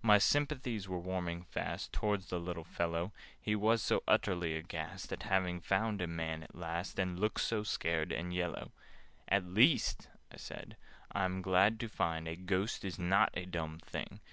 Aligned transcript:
My 0.00 0.18
sympathies 0.18 0.88
were 0.88 1.00
warming 1.00 1.42
fast 1.42 1.92
Towards 1.92 2.26
the 2.26 2.38
little 2.38 2.62
fellow: 2.62 3.10
He 3.40 3.56
was 3.56 3.82
so 3.82 4.04
utterly 4.06 4.54
aghast 4.54 5.12
At 5.12 5.24
having 5.24 5.58
found 5.60 6.00
a 6.00 6.06
Man 6.06 6.44
at 6.44 6.54
last, 6.54 7.00
And 7.00 7.18
looked 7.18 7.40
so 7.40 7.64
scared 7.64 8.12
and 8.12 8.32
yellow. 8.32 8.70
[Picture: 9.26 9.26
In 9.26 9.26
caverns 9.26 9.28
by 9.28 9.28
the 9.28 9.36
water 9.38 9.46
side] 9.46 9.50
"At 9.50 9.54
least," 9.56 10.08
I 10.30 10.36
said, 10.36 10.76
"I'm 11.10 11.42
glad 11.42 11.80
to 11.80 11.88
find 11.88 12.28
A 12.28 12.36
Ghost 12.36 12.84
is 12.84 13.00
not 13.00 13.30
a 13.34 13.44
dumb 13.44 13.80
thing! 13.80 14.20